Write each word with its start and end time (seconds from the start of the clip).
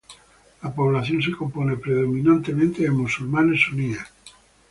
La 0.63 0.73
población 0.73 1.21
se 1.21 1.31
compone 1.37 1.77
predominantemente 1.77 2.81
de 2.81 2.89
musulmanes 2.89 3.61
suníes. 3.61 3.99